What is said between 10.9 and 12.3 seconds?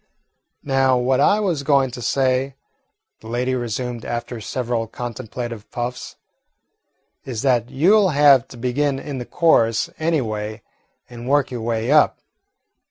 and work your way up.